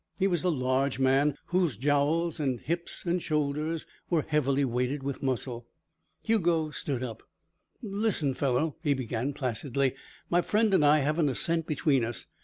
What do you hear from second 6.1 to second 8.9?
Hugo stood up. "Listen, fellow,"